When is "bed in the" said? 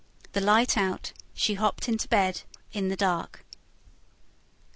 2.07-2.95